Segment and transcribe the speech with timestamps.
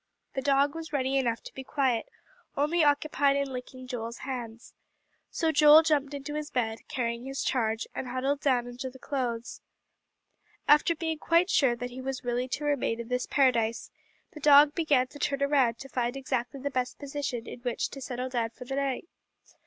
[0.33, 2.09] The dog was ready enough to be quiet,
[2.57, 4.73] only occupied in licking Joel's hands.
[5.29, 9.61] So Joel jumped into his bed, carrying his charge, and huddled down under the clothes.
[10.67, 13.91] After being quite sure that he was really to remain in this paradise,
[14.31, 17.59] the dog began to turn around and around to find exactly the best position in
[17.59, 19.07] which to settle down for the night.